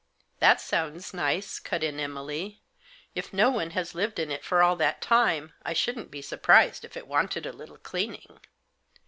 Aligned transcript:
"That 0.39 0.59
sounds 0.59 1.13
nice," 1.13 1.59
cut 1.59 1.83
in 1.83 1.99
Emily." 1.99 2.63
If 3.13 3.31
no 3.31 3.51
one 3.51 3.69
has 3.77 3.93
lived 3.93 4.17
in 4.17 4.31
it 4.31 4.43
for 4.43 4.63
all 4.63 4.75
that 4.77 4.99
time 4.99 5.53
I 5.61 5.73
shouldn't 5.73 6.09
be 6.09 6.23
surprised 6.23 6.83
if 6.83 6.97
it 6.97 7.05
wanted 7.05 7.45
a 7.45 7.53
little 7.53 7.77
cleaning." 7.77 8.39